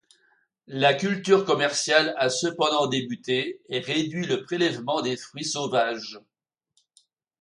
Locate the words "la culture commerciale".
0.65-2.15